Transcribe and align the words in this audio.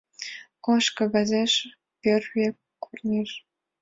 Ош 0.73 0.85
кагазеш 0.97 1.53
пӧрвӧ 2.01 2.47
корнеш 2.83 3.29